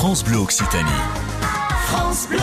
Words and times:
France 0.00 0.24
Bleu 0.24 0.38
Occitanie. 0.38 1.02
France 1.84 2.26
Bleu. 2.26 2.38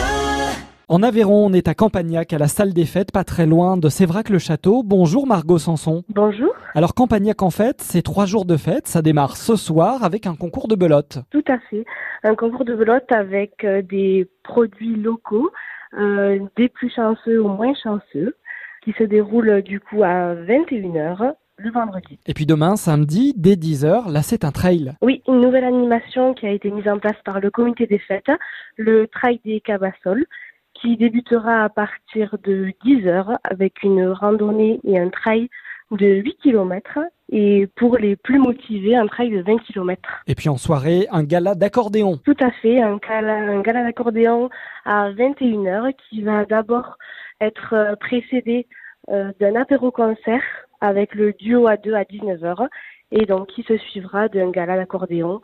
En 0.89 1.01
Aveyron, 1.01 1.47
on 1.47 1.53
est 1.53 1.67
à 1.67 1.73
Campagnac, 1.73 2.31
à 2.31 2.37
la 2.37 2.47
salle 2.47 2.71
des 2.71 2.85
fêtes, 2.85 3.11
pas 3.11 3.23
très 3.23 3.47
loin 3.47 3.77
de 3.77 3.89
Sévrac-le-Château. 3.89 4.83
Bonjour 4.83 5.25
Margot 5.25 5.57
Sanson. 5.57 6.03
Bonjour. 6.07 6.53
Alors 6.75 6.93
Campagnac 6.93 7.41
en 7.41 7.49
fête, 7.49 7.81
c'est 7.81 8.03
trois 8.03 8.27
jours 8.27 8.45
de 8.45 8.57
fête. 8.57 8.87
Ça 8.87 9.01
démarre 9.01 9.37
ce 9.37 9.55
soir 9.55 10.03
avec 10.03 10.27
un 10.27 10.35
concours 10.35 10.67
de 10.67 10.75
belote. 10.75 11.17
Tout 11.31 11.43
à 11.47 11.57
fait. 11.71 11.83
Un 12.23 12.35
concours 12.35 12.63
de 12.63 12.75
belote 12.75 13.11
avec 13.11 13.63
euh, 13.63 13.81
des 13.81 14.29
produits 14.43 14.95
locaux, 14.95 15.49
euh, 15.97 16.37
des 16.57 16.69
plus 16.69 16.91
chanceux 16.91 17.41
aux 17.41 17.49
moins 17.49 17.73
chanceux, 17.73 18.35
qui 18.83 18.93
se 18.99 19.03
déroule 19.03 19.63
du 19.63 19.79
coup 19.79 20.03
à 20.03 20.35
21h 20.35 21.33
le 21.57 21.71
vendredi. 21.71 22.19
Et 22.25 22.33
puis 22.33 22.45
demain, 22.45 22.75
samedi, 22.75 23.33
dès 23.35 23.55
10h, 23.55 24.11
là 24.11 24.21
c'est 24.21 24.45
un 24.45 24.51
trail. 24.51 24.93
Oui, 25.01 25.23
une 25.27 25.41
nouvelle 25.41 25.63
animation 25.63 26.33
qui 26.33 26.45
a 26.45 26.51
été 26.51 26.69
mise 26.69 26.87
en 26.87 26.99
place 26.99 27.17
par 27.25 27.39
le 27.39 27.49
comité 27.49 27.87
des 27.87 27.99
fêtes, 27.99 28.31
le 28.77 29.07
trail 29.07 29.39
des 29.43 29.59
Cabassoles, 29.61 30.25
qui 30.73 30.97
débutera 30.97 31.63
à 31.63 31.69
partir 31.69 32.35
de 32.43 32.71
10h 32.85 33.37
avec 33.43 33.81
une 33.83 34.07
randonnée 34.07 34.79
et 34.83 34.99
un 34.99 35.09
trail 35.09 35.49
de 35.91 36.05
8 36.05 36.37
km 36.43 36.99
et 37.29 37.67
pour 37.75 37.97
les 37.97 38.15
plus 38.15 38.39
motivés, 38.39 38.95
un 38.95 39.07
trail 39.07 39.31
de 39.31 39.41
20 39.41 39.57
km. 39.59 40.23
Et 40.27 40.35
puis 40.35 40.49
en 40.49 40.57
soirée, 40.57 41.07
un 41.11 41.23
gala 41.23 41.55
d'accordéon. 41.55 42.17
Tout 42.23 42.37
à 42.39 42.51
fait, 42.51 42.81
un 42.81 42.97
gala, 42.97 43.35
un 43.35 43.61
gala 43.61 43.83
d'accordéon 43.83 44.49
à 44.85 45.11
21h 45.11 45.93
qui 46.09 46.21
va 46.21 46.45
d'abord 46.45 46.97
être 47.41 47.95
précédé 47.99 48.67
euh, 49.09 49.31
d'un 49.39 49.55
apéro-concert 49.55 50.43
avec 50.81 51.15
le 51.15 51.33
duo 51.33 51.67
à 51.67 51.77
2 51.77 51.93
à 51.93 52.03
19h 52.03 52.67
et 53.11 53.25
donc 53.25 53.47
qui 53.47 53.63
se 53.63 53.77
suivra 53.77 54.27
d'un 54.27 54.51
gala 54.51 54.77
d'accordéon 54.77 55.41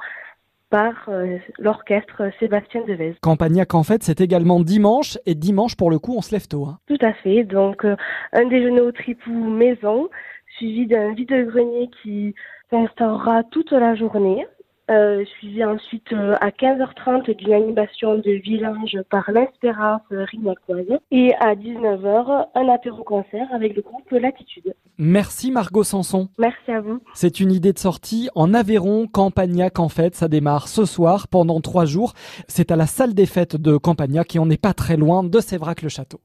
par 0.69 0.93
euh, 1.07 1.37
l'orchestre 1.59 2.31
Sébastien 2.39 2.81
Devez. 2.87 3.15
Campagnac 3.21 3.75
en 3.75 3.83
fait, 3.83 4.03
c'est 4.03 4.21
également 4.21 4.59
dimanche 4.59 5.17
et 5.25 5.35
dimanche 5.35 5.75
pour 5.75 5.91
le 5.91 5.99
coup, 5.99 6.15
on 6.17 6.21
se 6.21 6.31
lève 6.31 6.47
tôt. 6.47 6.65
Hein. 6.65 6.79
Tout 6.87 6.97
à 7.01 7.13
fait, 7.13 7.43
donc 7.43 7.85
euh, 7.85 7.95
un 8.31 8.45
déjeuner 8.45 8.81
au 8.81 8.91
tripou 8.91 9.31
maison 9.31 10.09
suivi 10.57 10.87
d'un 10.87 11.13
vide-grenier 11.13 11.89
qui 12.01 12.33
s'instaurera 12.71 13.43
toute 13.43 13.71
la 13.71 13.95
journée 13.95 14.47
euh, 14.91 15.23
suivi 15.37 15.63
ensuite 15.63 16.11
euh, 16.11 16.35
à 16.41 16.49
15h30 16.49 17.33
d'une 17.37 17.53
animation 17.53 18.15
de 18.15 18.31
village 18.31 18.99
par 19.09 19.31
l'Espérance 19.31 20.01
Rignacoise 20.11 20.99
et 21.09 21.33
à 21.35 21.55
19h 21.55 22.47
un 22.53 22.67
apéro-concert 22.67 23.47
avec 23.53 23.77
le 23.77 23.81
groupe 23.81 24.11
Latitude. 24.11 24.73
Merci 24.97 25.51
Margot 25.51 25.83
Sanson. 25.83 26.29
Merci 26.37 26.71
à 26.71 26.81
vous. 26.81 26.99
C'est 27.13 27.39
une 27.39 27.51
idée 27.51 27.73
de 27.73 27.79
sortie 27.79 28.29
en 28.35 28.53
Aveyron, 28.53 29.07
Campagnac 29.07 29.79
en 29.79 29.89
fait. 29.89 30.15
Ça 30.15 30.27
démarre 30.27 30.67
ce 30.67 30.85
soir 30.85 31.27
pendant 31.27 31.61
trois 31.61 31.85
jours. 31.85 32.13
C'est 32.47 32.71
à 32.71 32.75
la 32.75 32.87
salle 32.87 33.13
des 33.13 33.25
fêtes 33.25 33.55
de 33.55 33.77
Campagnac 33.77 34.35
et 34.35 34.39
on 34.39 34.45
n'est 34.45 34.57
pas 34.57 34.73
très 34.73 34.97
loin 34.97 35.23
de 35.23 35.39
Sévrac-le-Château. 35.39 36.21